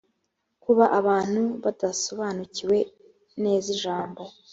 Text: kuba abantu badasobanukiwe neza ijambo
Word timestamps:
kuba 0.63 0.85
abantu 0.99 1.41
badasobanukiwe 1.63 2.77
neza 3.43 3.67
ijambo 3.75 4.21